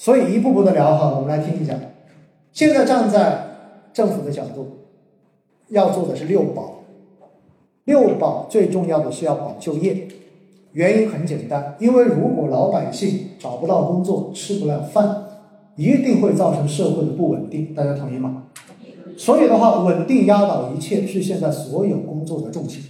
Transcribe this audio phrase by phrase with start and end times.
[0.00, 1.78] 所以一步步的聊哈，我们来听一下。
[2.54, 3.48] 现在站在
[3.92, 4.78] 政府的角度，
[5.68, 6.84] 要做的是六保。
[7.84, 10.08] 六保最重要的是要保就业，
[10.72, 15.24] 原因很简单，因为如果老百姓找不到工作，吃不了饭，
[15.76, 17.74] 一定会造成社会的不稳定。
[17.74, 18.44] 大家同意吗？
[19.18, 22.82] 所以的话，稳定压倒一切是现在所有工作的重心。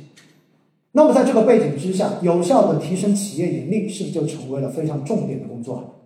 [0.92, 5.96] 那么在这个背景之下，有效的提升企业盈利，是不是就成为了非常重点的工作？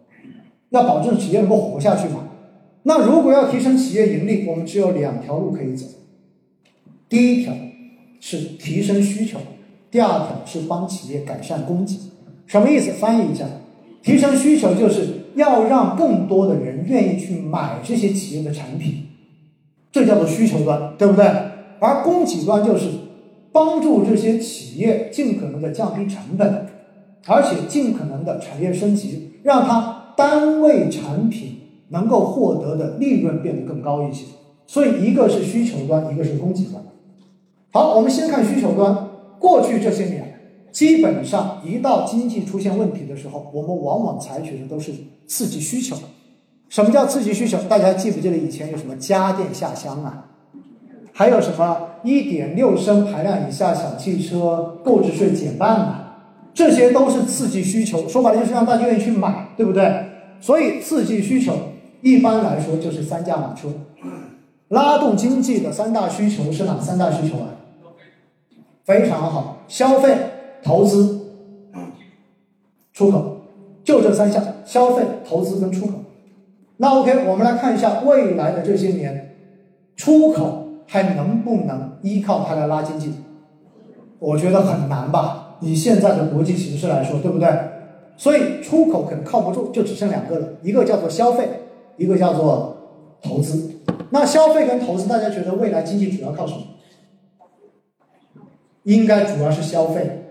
[0.75, 2.29] 要保证企业能够活下去嘛？
[2.83, 5.87] 那如果要提升企业盈利，我们只有两条路可以走。
[7.09, 7.55] 第一条
[8.21, 9.39] 是提升需求，
[9.91, 11.97] 第二条是帮企业改善供给。
[12.47, 12.91] 什么意思？
[12.93, 13.47] 翻译一下，
[14.03, 19.07] 提升需求就是要让更多的人愿意去买这些企业的产品，
[19.93, 21.25] 这叫做需求端，对不对？
[21.79, 22.89] 而供给端就是
[23.53, 26.67] 帮助这些企业尽可能的降低成本，
[27.27, 29.94] 而且尽可能的产业升级，让它。
[30.17, 34.25] 单位产品能够获得的利润变得更高一些，
[34.67, 36.83] 所以一个是需求端，一个是供给端。
[37.73, 39.09] 好，我们先看需求端。
[39.39, 40.41] 过去这些年，
[40.73, 44.93] 基本上一到经济出现问题的时候，我们往往采取的都是
[45.27, 45.97] 刺激需求。
[46.69, 47.59] 什么叫刺激需求？
[47.69, 50.31] 大家记不记得以前有什么家电下乡啊？
[51.13, 56.04] 还有什么一点六升排量以下小汽车购置税减半啊？
[56.55, 60.07] 这些都是刺激需求，说白了就是让大家愿意去买，对不对？
[60.41, 61.53] 所以刺激需求
[62.01, 63.69] 一般来说就是三驾马车，
[64.69, 67.49] 拉动经济的三大需求是哪三大需求啊？
[68.85, 70.17] 非常好，消费、
[70.63, 71.21] 投资、
[72.93, 73.39] 出口，
[73.83, 75.95] 就这三项：消费、投资跟出口。
[76.77, 79.37] 那 OK，我们来看一下未来的这些年，
[79.97, 83.15] 出口还能不能依靠它来拉经济？
[84.19, 85.44] 我觉得很难吧。
[85.65, 87.49] 以现在的国际形势来说，对不对？
[88.17, 91.49] 所以出口可能靠不住，就只剩两个了，一个叫做消费，
[91.97, 92.77] 一个叫做
[93.21, 93.81] 投资。
[94.11, 96.61] 那消费跟投资，大家觉得未来经济主要靠什么？
[98.85, 100.23] 应该主要是消费，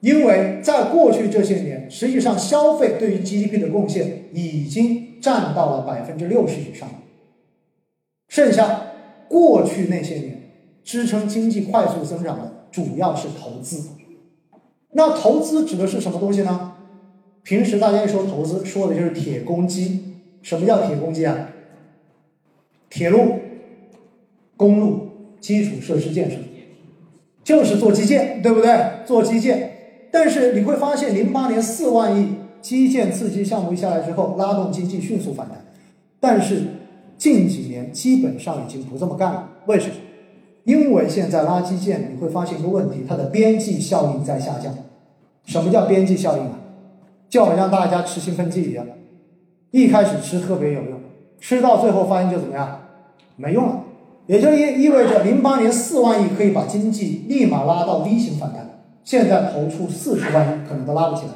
[0.00, 6.88] 因为在过去这些年，实际上消费对于 GDP 的贡献已经占到了百分之六十以上，
[8.26, 8.86] 剩下
[9.28, 10.50] 过去那些年
[10.82, 13.90] 支撑经济快速增长的主要是投资。
[14.92, 16.72] 那投资指的是什么东西呢？
[17.42, 20.04] 平时大家一说投资，说的就是铁公鸡。
[20.42, 21.48] 什么叫铁公鸡啊？
[22.88, 23.34] 铁路、
[24.56, 25.08] 公路、
[25.40, 26.36] 基础设施建设，
[27.44, 29.04] 就是做基建，对不对？
[29.04, 29.72] 做基建。
[30.10, 35.64] 但是你会发现，零八年四万亿基建刺激项目一下来之后，拉动经济迅速反弹。
[36.20, 36.62] 但是
[37.18, 39.50] 近几年基本上已经不这么干了。
[39.66, 39.94] 为什么？
[40.68, 44.70] 因为现在垃圾建，你会发现一个问题，它的边际效应在下降。
[45.46, 46.60] 什么叫边际效应啊？
[47.26, 48.92] 就好像大家吃兴奋剂一样的，
[49.70, 51.00] 一开始吃特别有用，
[51.40, 52.82] 吃到最后发现就怎么样，
[53.36, 53.80] 没用了。
[54.26, 61.32] 也就意意味着，零八年四万亿可以把经济立马拉到 V 型反弹，现在投出四十万亿可能都拉不起来。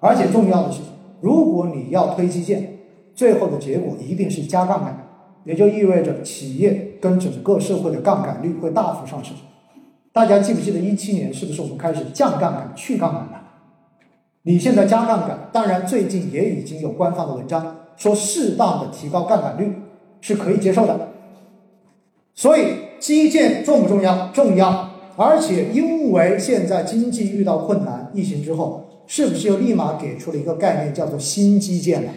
[0.00, 0.82] 而且重要的是，
[1.22, 2.76] 如果你要推基建，
[3.14, 5.03] 最后的结果一定是加杠杆。
[5.44, 9.34] 也就意味着企业跟整个社会的杠杆率会大幅上升。
[10.12, 13.42] 大家记不记得一七年是不是我们开始降杠杆、去杠杆了？
[14.42, 19.72] 你现在加杠杆，当然最近也已经有官方的文章说适当的提高杠杆率
[20.20, 21.08] 是可以接受的。
[22.34, 24.28] 所以基建重不重要？
[24.28, 24.90] 重要。
[25.16, 32.12] 而且因为现在经济遇到困难，疫情之后，是不是又立马给出了一个概念，叫做新基建了？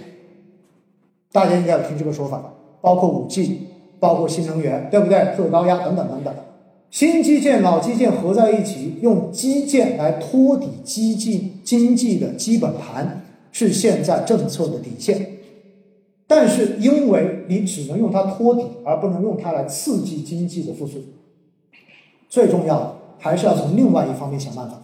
[1.31, 2.53] 大家应该有听这个说法吧。
[2.87, 3.67] 包括五 G，
[3.99, 5.35] 包括新能源，对不对？
[5.35, 6.33] 特高压等等等等，
[6.89, 15.33] 新基建、老基建合在一起，用基建来托底基建经济的基本盘，是现在政策的底线。
[16.27, 20.99] 但是，因为你只能用它托底，而不能用它来刺激经济的复苏，
[22.29, 24.81] 最重要的还是要从另外一方面想办法，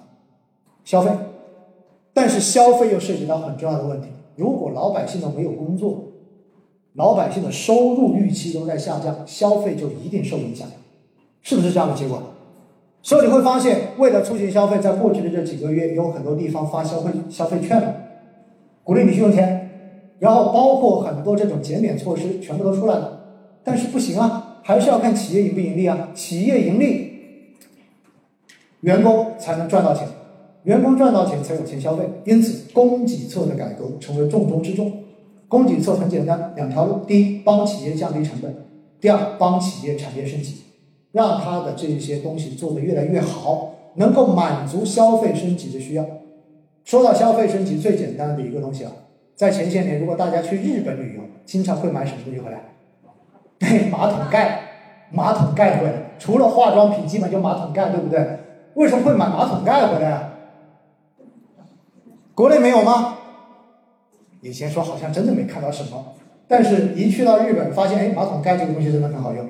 [0.83, 1.09] 消费。
[2.13, 6.09] 但是，消费又涉及到很重要的问题：如果老百姓都没有工作。
[6.93, 10.67] 老百姓的收入预期都在下降，消费就一定受影响，
[11.41, 12.21] 是不是这样的结果？
[13.01, 17.95] 所以你会发现，为了促进消费，在过去的这几个月，有很多地方发消费消费券了，
[18.83, 19.69] 鼓励你去用钱，
[20.19, 23.19] 然后包括很多这种减免措施，全部都出来了。
[23.63, 26.09] 但是不行啊，还是要看企业盈不盈利啊。
[26.13, 27.11] 企业盈利，
[28.81, 30.07] 员工才能赚到钱，
[30.63, 32.07] 员工赚到钱才有钱消费。
[32.23, 35.02] 因此，供给侧的改革成为重中之重。
[35.53, 38.51] 供给侧很简单，两条路：第一，帮企业降低成本；
[38.99, 40.63] 第二，帮企业产业升级，
[41.11, 46.03] 让它的这些东西做得越来越好，能够满足消费升级的需要。
[46.83, 48.91] 说到消费升级，最简单的一个东西啊，
[49.35, 52.59] 在前些年，如果大家去日本旅游，经常会买什么东西回来？
[53.59, 54.59] 对，马桶盖，
[55.11, 56.15] 马桶盖回来。
[56.17, 58.39] 除了化妆品，基本就马桶盖，对不对？
[58.73, 60.33] 为什么会买马桶盖回来啊？
[62.33, 63.19] 国内没有吗？
[64.43, 66.13] 以前说好像真的没看到什么，
[66.49, 69.49] 但是一去到日本，发现哎，马桶盖这个东西真的很好用。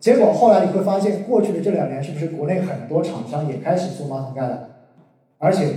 [0.00, 4.68] 结果后来你会发现，过去的这两年，是不是国内很多厂商也开始做马桶盖了？
[5.38, 5.76] 而且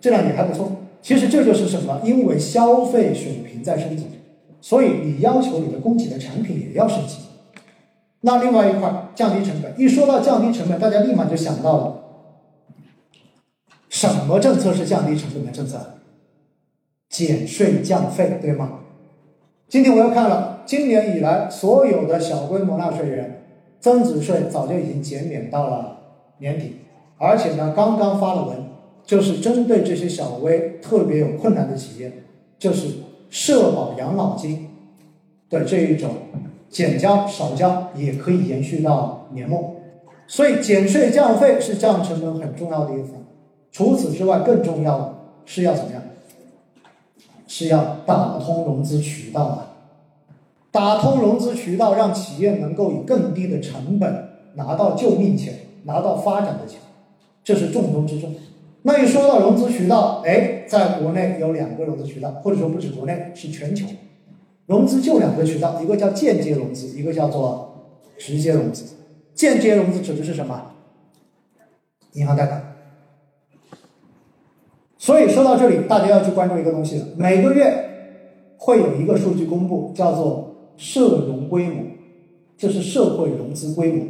[0.00, 0.72] 质量也还不错。
[1.02, 2.00] 其实这就是什么？
[2.02, 4.06] 因为消费水平在升级，
[4.62, 7.18] 所以你要求你的供给的产品也要升级。
[8.22, 12.02] 那另外一块降低成本，一说到降低成本，大家立马就想到了，
[13.90, 15.95] 什么政策是降低成本的政策？
[17.08, 18.80] 减税降费，对吗？
[19.68, 23.42] 今天我又看了，今年以来所有的小规模纳税人，
[23.80, 25.98] 增值税早就已经减免到了
[26.38, 26.76] 年底，
[27.18, 28.56] 而且呢，刚刚发了文，
[29.04, 32.12] 就是针对这些小微特别有困难的企业，
[32.58, 32.88] 就是
[33.28, 34.68] 社保养老金
[35.50, 36.10] 的这一种
[36.68, 39.76] 减交少交也可以延续到年末，
[40.26, 43.12] 所以减税降费是降成本很重要的一环。
[43.72, 45.14] 除此之外，更重要的
[45.44, 45.95] 是要怎么样？
[47.58, 49.72] 是要打通融资渠道啊！
[50.70, 55.54] 打通融资渠道，让企业能够以更低的成本拿到救命钱，
[55.84, 56.78] 拿到发展的钱，
[57.42, 58.34] 这是重中之重。
[58.82, 63.86] 那一说到融资渠道，哎，在国内有两个融资渠道，或者说不止国内，是全球
[64.66, 67.86] 融资就两个渠道，一个叫间接融资，一个叫做
[68.18, 68.84] 直接融资。
[69.32, 70.72] 间接融资指的是什么？
[72.12, 72.75] 银行贷款。
[75.06, 77.06] 所以说到这里，大家要去关注一个东西了。
[77.16, 77.90] 每个月
[78.56, 81.76] 会有一个数据公布，叫做社融规模，
[82.58, 84.04] 这是社会融资规模。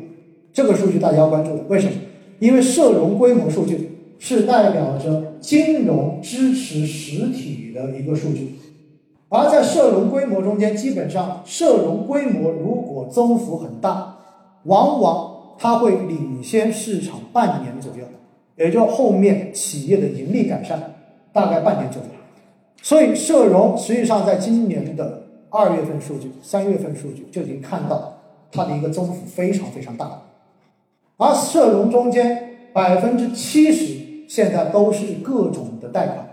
[0.55, 1.93] 这个数据大家要关注的，为什么？
[2.39, 8.55] 因为社融规模数据是代表着金融支持实体的一个数据，
[9.29, 14.17] 而在社融规模中间，基本上社融规模如果增幅很大，
[14.63, 18.07] 往往它会领先市场半年左右。
[18.57, 20.95] 也就后面企业的盈利改善
[21.33, 22.09] 大概半年左右，
[22.83, 28.19] 所以社融实际上在今年的二月份数据、三月份数据就已经看到
[28.51, 30.23] 它的一个增幅非常非常大，
[31.19, 36.27] 而社融中间百分之七十现在都是各种的贷款，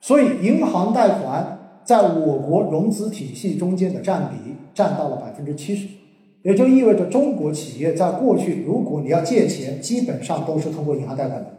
[0.00, 5.86] 所以银行贷款在我国融资体系中间的占比占到了百分之七十。
[6.42, 11.58] 也就意味着中国企业在过去，如果你要借钱，基本上都是通过银行贷款的。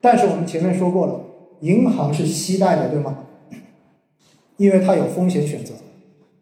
[0.00, 1.20] 但是我们前面说过了，
[1.60, 3.18] 银行是息贷的，对吗？
[4.58, 5.74] 因为它有风险选择，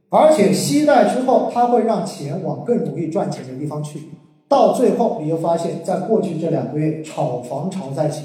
[0.09, 4.01] 而且息贷之后，它会让钱往更容易赚钱的地方去。
[4.49, 8.25] 到最后，你就发现，在过去这两个月，炒房潮在起。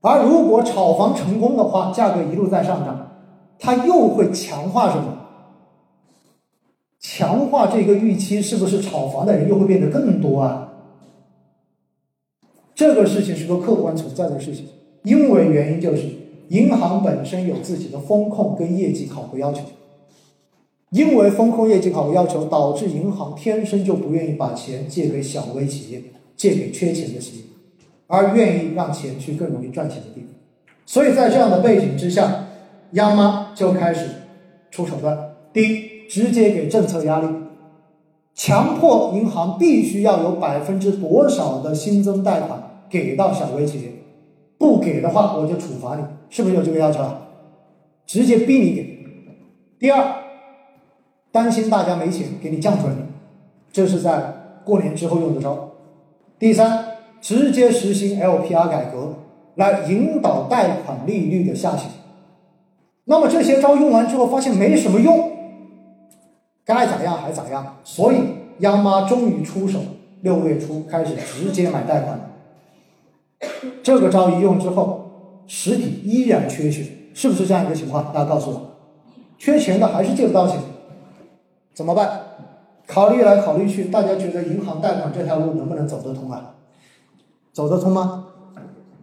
[0.00, 3.10] 而如果炒房成功的话，价格一路在上涨，
[3.58, 5.18] 它又会强化什么？
[7.16, 10.72] 强化这个预期，是不是炒房的人又会变得更多啊？
[12.74, 14.66] 这个事情是个客观存在的事情，
[15.04, 16.08] 因为原因就是
[16.48, 19.60] 银行本身有自己的风控跟业绩考核要求，
[20.90, 26.02] 因为风控业绩考核要求，导致银行天生就不愿意把钱借给小微企业，
[26.36, 27.44] 借给缺钱的企业，
[28.08, 30.30] 而愿意让钱去更容易赚钱的地方。
[30.84, 32.46] 所以在这样的背景之下，
[32.94, 34.08] 央妈就开始
[34.72, 35.16] 出手段。
[35.52, 35.93] 第一。
[36.08, 37.26] 直接给政策压力，
[38.34, 43.92] 强迫银行必须要有百分之多少的新增贷款给到小微企业，
[44.58, 47.20] 不给的话我就处罚你，是不是有这个要求啊？
[48.06, 48.98] 直接逼你给。
[49.78, 50.16] 第二，
[51.32, 52.94] 担心大家没钱，给你降准，
[53.72, 55.70] 这是在过年之后用的招。
[56.38, 56.84] 第三，
[57.20, 59.14] 直接实行 LPR 改革，
[59.54, 61.90] 来引导贷款利率的下行。
[63.06, 65.30] 那么这些招用完之后，发现没什么用。
[66.64, 68.16] 该咋样还咋样，所以
[68.60, 69.80] 央妈终于出手，
[70.22, 72.30] 六月初开始直接买贷款了。
[73.82, 75.10] 这个招一用之后，
[75.46, 78.12] 实体依然缺血，是不是这样一个情况？
[78.12, 78.60] 大家告诉我，
[79.38, 80.58] 缺钱的还是借不到钱，
[81.74, 82.20] 怎么办？
[82.86, 86.54] 考虑来考虑去，大家觉得银行贷款这条路能不能走得通啊？
[87.52, 88.26] 走得通吗？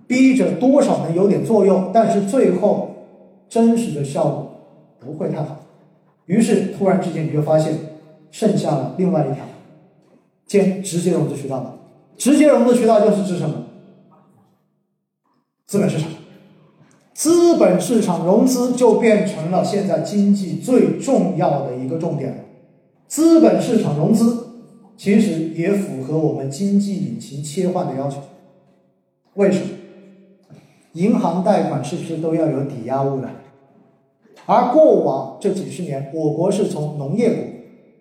[0.07, 2.89] 逼着多少能有点作用，但是最后
[3.47, 4.51] 真实的效果
[4.99, 5.60] 不会太好。
[6.25, 7.73] 于是突然之间，你就发现
[8.29, 9.43] 剩下了另外一条，
[10.45, 11.79] 兼直接融资渠道了。
[12.17, 13.65] 直接融资渠道就是指什么？
[15.65, 16.09] 资本市场。
[17.13, 22.37] 资本市场融资就变成了现在经济最重要的一个重点了。
[23.07, 24.47] 资本市场融资
[24.97, 28.21] 其实也符合我们经济引擎切换的要求。
[29.35, 29.67] 为什么？
[30.93, 33.29] 银行贷款是不是都要有抵押物的？
[34.45, 37.43] 而过往这几十年，我国是从农业国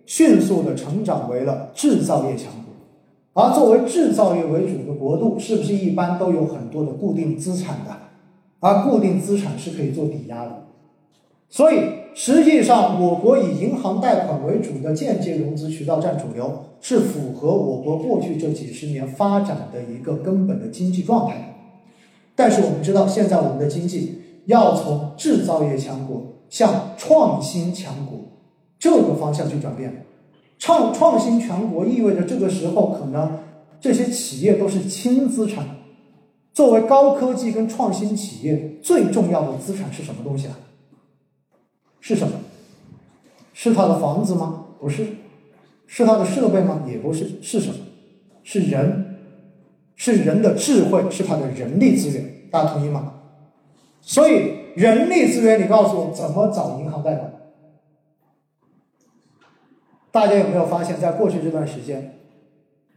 [0.07, 3.43] 迅速的成长为了制造业强国。
[3.43, 7.97] 而作为制造业为主的国度，是不是一般都有很多的固定资产的？
[8.59, 10.65] 而固定资产是可以做抵押的。
[11.49, 11.79] 所以，
[12.15, 21.57] 实际上我国以银行贷款为主的间接融资渠道占主流，是符合我国过去这几十年发展的一个根本的经济状态。
[22.35, 28.19] 但是我们知道，现在我们的经济要从制造业强国向创新强国
[28.79, 30.07] 这个方向去转变。
[30.59, 33.39] 创创新强国意味着这个时候可能
[33.81, 35.67] 这些企业都是轻资产。
[36.53, 40.59] 作为高科技跟创新企业最重要的资产是什么东西啊？
[42.01, 42.35] 是什么？
[43.55, 44.65] 是他的房子吗？
[44.81, 45.07] 不是。
[45.87, 46.83] 是他的设备吗？
[46.89, 47.41] 也不是。
[47.41, 47.77] 是什么？
[48.43, 49.17] 是人，
[49.97, 52.49] 是人的智慧，是他的人力资源。
[52.51, 53.20] 大家同意吗？
[54.01, 57.33] 所以人力资源，你告诉我怎么找银行贷款？
[60.11, 62.19] 大家有没有发现，在过去这段时间，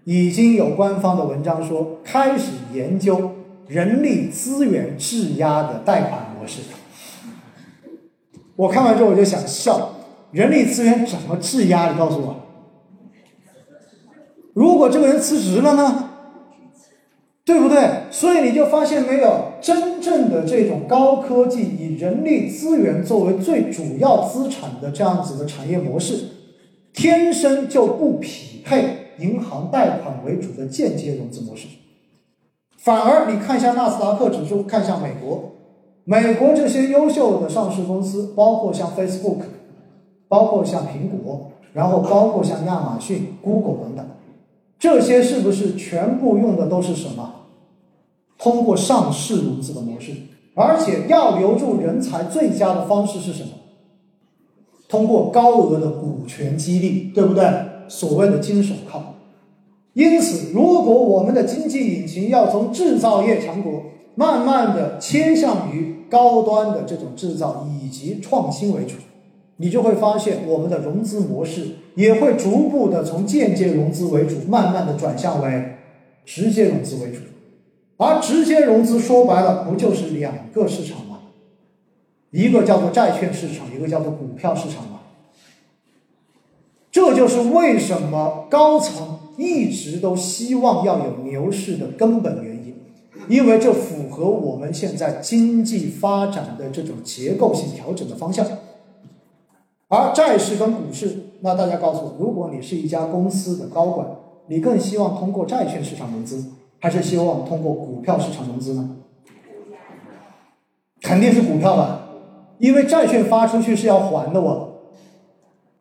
[0.03, 3.31] 已经有官方的文章说开始研究
[3.67, 6.61] 人力资源质押的贷款模式？
[8.55, 9.93] 我看完之后我就想笑，
[10.31, 11.91] 人力资源怎么质押？
[11.91, 12.35] 你告诉我，
[14.53, 16.09] 如果这个人辞职了呢？
[17.45, 18.03] 对不对？
[18.09, 26.25] 所以你就发现没有，真正的这种高科技以人力资源作为最主要资产的这样子的产业模式，
[26.91, 31.67] 天生就不匹配银行贷款为主的间接融资模式。
[32.77, 35.53] 反而你看一下纳斯达克指数，看一下美国。
[36.03, 39.37] 美国这些优秀的上市公司，包括像 Facebook，
[40.27, 44.05] 包括像苹果，然后包括像亚马逊、Google 等等，
[44.77, 47.42] 这些是不是全部用的都是什么？
[48.43, 50.11] 通过上市融资的模式，
[50.53, 53.51] 而且要留住人才最佳的方式是什么？
[54.89, 57.45] 通过高额的股权激励，对不对？
[57.87, 59.15] 所谓的金手铐。
[59.93, 63.83] 因此，如果我们的经济引擎要从制造业强国，
[64.15, 68.95] 慢慢的倾向于高端的这种制造以及创新为主，
[69.55, 75.75] 你就会发现我们的融资模式也会逐步的从间接融资为主，慢慢的转向为
[76.25, 77.19] 直接融资为主。
[77.97, 81.19] 而直接融资说白了不就是两个市场吗？
[82.31, 85.01] 一个叫做债券市场，一个叫做股票市场吗？
[86.91, 92.63] 这就是为什么高层一直都希望要有牛市的根本原因。
[93.29, 98.45] 因为这符合我们现在经济发展的这种结构性调整的方向，
[99.87, 104.07] 而债市跟股市，那大家告诉我，如果你是一家公司的高管，
[104.47, 106.43] 你更希望通过债券市场融资，
[106.83, 108.97] 还是希望通过股票市场融资呢？
[111.01, 112.09] 肯定是股票吧，
[112.57, 114.79] 因为债券发出去是要还的哦，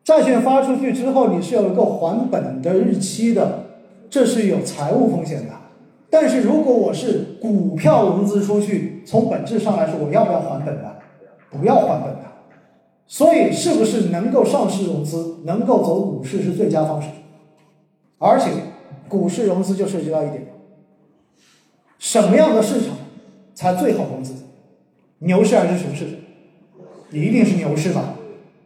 [0.01, 3.65] 债券发出去之后你是有一个还本的日期的，
[4.09, 5.49] 这是有财务风险的。
[6.09, 10.95] 但是如果我是股票融资出去，从本质上来说，我要不要还本的？
[11.51, 12.19] 不要还本的。
[13.05, 17.09] 所以，是不是能够上市融资，能够走股市是最佳方式？
[18.19, 18.51] 而且，
[19.09, 20.47] 股市融资就涉及到一点：
[22.03, 22.97] 什么样的市场
[23.55, 24.33] 才最好融资？
[25.19, 26.05] 牛市还是熊市？
[27.11, 28.15] 你一定是牛市吧？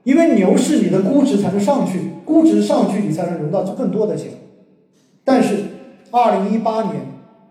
[0.03, 4.32] 因为牛市你的估值才能上去，估值上去你才能融到更多的钱。
[5.24, 5.65] 但是，
[6.10, 6.96] 二零一八年。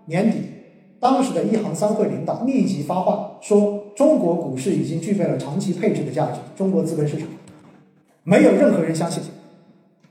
[0.07, 0.39] 年底，
[0.99, 7.29] 当时的一行三会领导立即发话说：“中国股市已经具备了长期配置的价值。”中国资本市场
[8.25, 9.23] 没有任何人相信，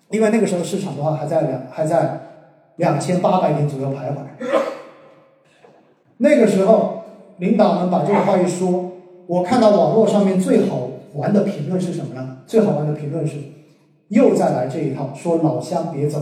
[0.10, 2.22] 因为那个时候市场的话还在两还在
[2.78, 4.75] 两千八百点左右徘徊。
[6.18, 7.04] 那个时候，
[7.38, 8.92] 领导们把这个话一说，
[9.28, 12.38] 我看到网络上面最好玩的评论是什么呢？
[12.48, 13.38] 最好玩的评论是
[14.08, 16.22] 又再来这一套，说老乡别走。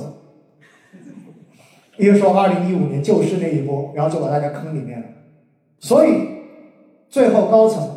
[1.95, 5.05] 比如说，二零一五年就是那一波，然后就把大家坑里面了。
[5.79, 6.11] 所以，
[7.09, 7.87] 最后高层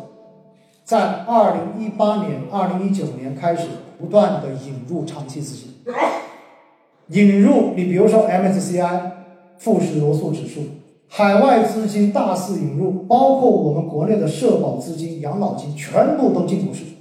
[0.83, 5.73] 在二零一八年、二零一九年开始不断的引入长期资金，
[7.07, 9.11] 引入你比如说 MSCI
[9.57, 10.61] 富时罗素指数，
[11.09, 16.93] 海外资金大肆引入，包括我们国内的社保资金、养老金，全部都进股市场。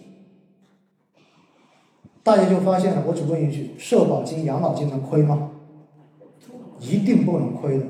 [2.23, 5.51] 大家就发现了，我只问一句：社保金、养老金能亏吗？
[6.81, 7.85] 一定不能亏的。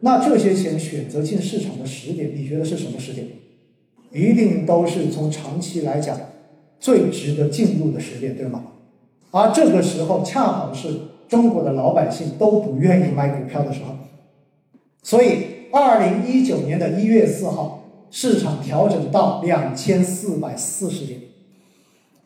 [0.00, 3.26] 那这些钱选择进市场的时点，你觉得是什么时点？
[4.12, 6.18] 一定都是从长期来讲
[6.78, 8.64] 最值得进入的时点，对吗？
[9.30, 10.88] 而这个时候恰好是
[11.28, 13.94] 中国的老百姓都不愿意买股票的时候。
[15.02, 21.20] 所以，二零一九年的一月四号，市场调整到两千四百四十点，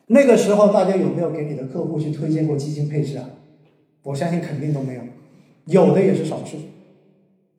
[0.07, 3.29] 那个时候大家有没有给你的客户去推荐过基金配置啊？
[4.03, 5.01] 我相信肯定都没有，
[5.67, 6.59] 有的也是少数。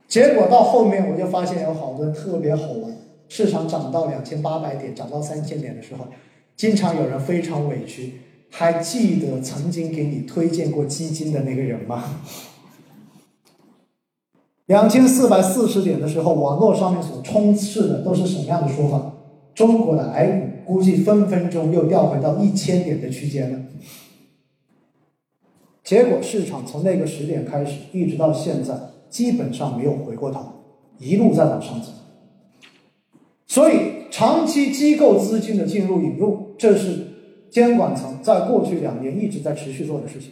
[0.08, 2.96] 结果到后面我就发现有好多特别好玩，
[3.28, 6.08] 市场涨到两千八百点、涨到三千点的时候，
[6.56, 8.14] 经常有人非常委屈，
[8.52, 12.22] 还记得曾经给你推荐过基金的那个人吗？
[14.68, 19.14] 两千四百四十点的时候，网络上面所充斥的都是什么样的说法？
[19.54, 23.60] 中国的 A 股估计分分钟又掉回到一千点的区间了。
[25.84, 28.74] 结果市场从那个时点开始，一直到现在，
[29.08, 30.42] 基本上没有回过头，
[30.98, 31.90] 一路在往上走。
[33.46, 33.76] 所以，
[34.10, 37.08] 长期机构资金的进入引入，这是
[37.52, 40.32] 监管层在过去两年一直在持续做的事情。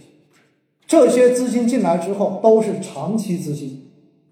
[0.87, 3.82] 这些资金进来之后，都是长期资金，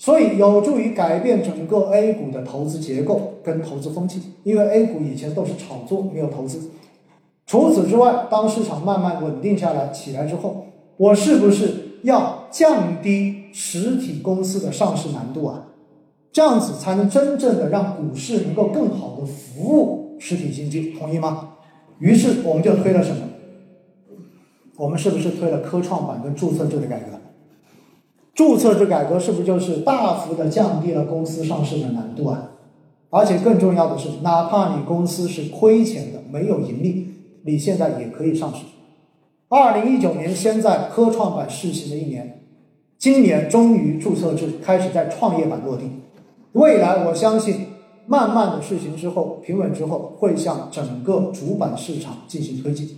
[0.02, 4.20] 所以有助于改变整个 A 股的投资结构跟投资风气。
[4.42, 6.72] 因为 A 股以前都是炒作，没有投资。
[7.46, 10.66] 除此之外，当市场慢慢稳定下来、起来之后，
[10.98, 15.68] 我是不是要降低实体公司的上市难度啊？
[16.32, 21.50] 这样子才能真正的让股市能够更好的服务实体经济，同意吗？
[22.00, 23.22] 于是我们就推了什么？
[24.78, 27.21] 我们是不是推了科创板跟注册制的改革？
[28.42, 32.54] 注册制改革是不是就是大幅的降低了公司上市的难度啊？
[33.12, 37.08] 而且更重要的是，哪怕你公司是亏钱的，没有盈利，
[37.44, 38.64] 你现在也可以上市。
[39.48, 42.42] 二零一九年，先在科创板试行的一年，
[42.98, 45.84] 今年终于注册制开始在创业板落地。
[46.54, 47.68] 未来我相信，
[48.08, 52.90] 慢慢的试行之后，平稳之后，会向整个主板市场进行推进。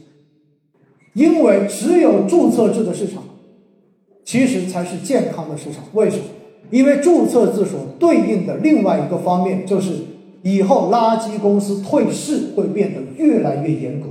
[1.13, 3.21] 因为只有注册制的市场，
[4.23, 5.83] 其实才是健康的市场。
[5.93, 6.23] 为什么？
[6.71, 9.93] 因为注册制所对应的另外一个方面，就是
[10.41, 14.07] 以后垃圾公司退市会变得越来越严格。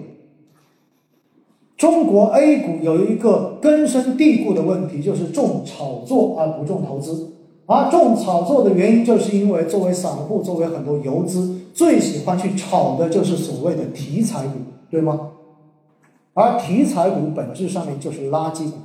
[1.77, 7.33] 中国 A 股有一个根深蒂固的问题，就是重炒作而不重投资。
[7.67, 14.53] 而重炒作的原因，就是因为作为散户，作为很多游资，最喜欢去炒的就是所谓的题材股，
[14.91, 15.31] 对吗？
[16.35, 18.79] 而题材股本质上面就是垃圾股。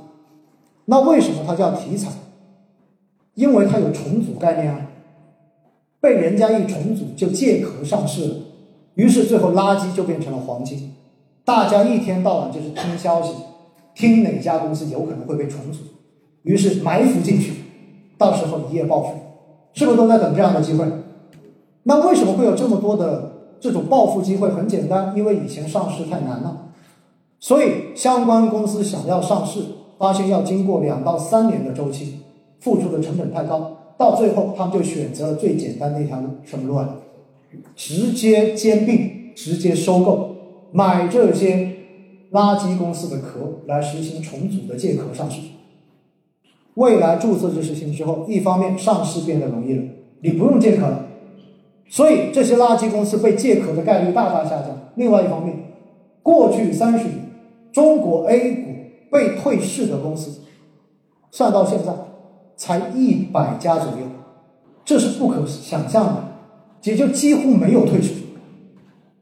[0.90, 2.08] 那为什么它叫题材？
[3.34, 4.86] 因为它有重组概念啊，
[6.00, 8.34] 被人家一重组就借壳上市了，
[8.94, 10.94] 于是最后垃圾就变成了黄金。
[11.44, 13.34] 大家一天到晚就是听消息，
[13.94, 15.80] 听哪家公司有可能会被重组，
[16.42, 17.52] 于是埋伏进去，
[18.16, 19.14] 到时候一夜暴富，
[19.74, 20.86] 是不是都在等这样的机会？
[21.82, 24.48] 那为什么会有这么多的这种暴富机会？
[24.50, 26.70] 很简单，因为以前上市太难了，
[27.38, 29.60] 所以相关公司想要上市，
[29.98, 32.20] 发现要经过两到三年的周期，
[32.60, 36.96] 付出的成本太高，到最后他们就选择了最简单的一条路，什么路啊？
[37.74, 40.36] 直接兼并，直接收购。
[40.70, 41.76] 买这些
[42.30, 45.40] 垃圾公司的壳来实行重组的借壳上市，
[46.74, 49.82] 未来注册制实行之后，一方面上市变得容易了，
[50.20, 51.06] 你不用借壳了，
[51.88, 54.90] 所以这些垃圾公司被借壳的概率大大下降。
[54.96, 55.56] 另外一方面，
[56.22, 57.14] 过去三十年，
[57.72, 58.67] 中国 A 股
[59.10, 60.40] 被退市的公司，
[61.30, 61.92] 算到现在
[62.56, 64.06] 才一百家左右，
[64.84, 66.24] 这是不可想象的，
[66.82, 68.14] 也就几乎没有退市。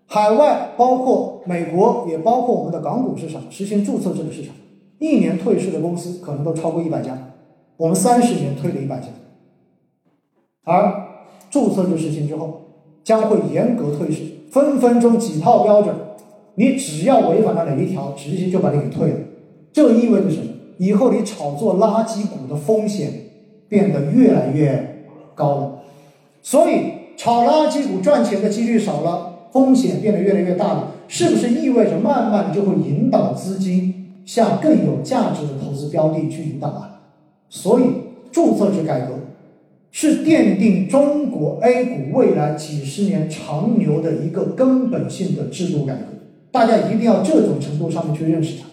[0.09, 4.55] 海外包括美国，也包括我们的港股市场，实行注册制的市场，
[4.99, 7.19] 一年退市的公司可能都超过一百家。
[7.77, 9.09] 我们三十年退了一百家，
[10.65, 11.09] 而
[11.51, 12.63] 注册制实行之后，
[13.05, 15.95] 将会严格退市，分分钟几套标准，
[16.55, 19.19] 你只要违反了哪一条，直接就把你给退了。
[19.77, 20.47] 这意味着什么？
[20.79, 23.13] 以后你炒作垃圾股的风险
[23.69, 25.79] 变得越来越高了。
[26.41, 29.35] 所以炒垃圾股赚钱的几率少了。
[29.53, 37.01] 风险变得越来越大了，是不是意味着慢慢就会引导资金向更有价值的投资标的去引导啊？
[37.49, 37.85] 所以
[38.31, 39.15] 注册制改革
[39.91, 46.07] 是奠定中国 A 股未来几十年长牛的一个根本性的制度改革，
[46.51, 48.66] 大家一定要这种程度上面去认识它。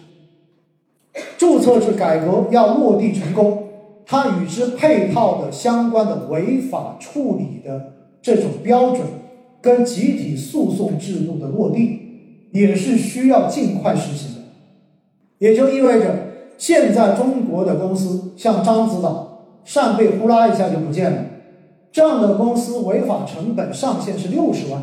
[1.43, 3.67] 注册制改革要落地成功，
[4.06, 9.01] 它与之配套的相关的违法处理的这种标准。
[9.62, 11.99] 跟集体诉讼制度的落地，
[12.51, 14.41] 也是需要尽快实行的。
[15.38, 16.15] 也就意味着，
[16.58, 21.25] 现在中国的公司像獐子岛，扇贝呼啦一下就不见了，
[21.91, 24.82] 这样的公司违法成本上限是六十万。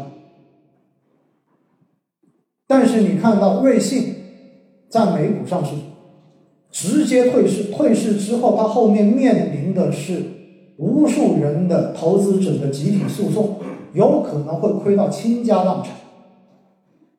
[2.66, 4.14] 但是你看到瑞信
[4.90, 5.72] 在美股上市，
[6.80, 10.22] 直接退市，退市之后，它后面面临的是
[10.78, 13.56] 无数人的投资者的集体诉讼。
[13.92, 15.92] 有可能会亏到倾家荡产，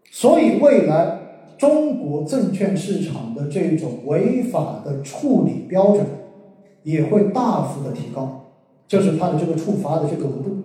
[0.09, 1.19] 所以未来
[1.59, 6.05] 中国证券市场的这种违法的处理标准
[6.83, 8.45] 也会大幅的提高，
[8.87, 10.63] 就是它的这个处罚的这个额度。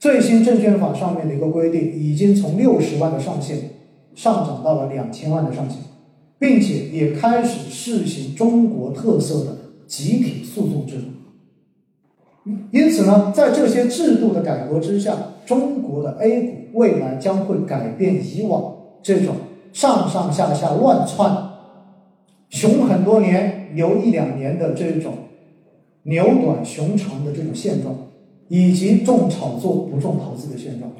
[0.00, 3.70] 最新证券法上面的一个规定，已经从六十万的上限
[4.14, 5.78] 上涨到了两千万的上限，
[6.44, 12.52] 并且也开始试行中国特色的集体诉讼制度。
[12.70, 19.36] 因此呢，在这些制度的改革之下，中国的 A 股未来将会改变以往这种
[19.72, 21.34] 上上下下乱窜、
[22.50, 25.14] 熊很多年、牛一两年的这种
[26.02, 27.94] 牛短熊长的这种现状。
[28.48, 30.92] 以及重炒作不重投资的现状，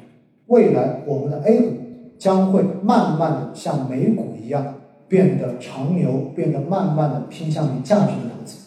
[0.47, 1.73] 未来我们的 A 股
[2.17, 4.73] 将会慢慢的像美股一样
[5.07, 8.57] 变得长牛，变得慢慢的偏向于价值的投资。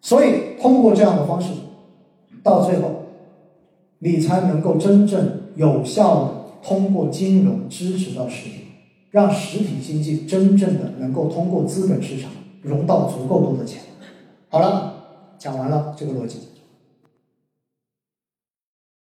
[0.00, 1.52] 所以通过这样的方式，
[2.42, 2.90] 到最后，
[3.98, 6.30] 你才能够真正有效的
[6.62, 8.64] 通过金融支持到实体，
[9.10, 12.30] 让实体经济真正的能够通过资本市场
[12.62, 13.82] 融到足够多的钱。
[14.48, 14.94] 好了，
[15.38, 16.38] 讲完了这个逻辑。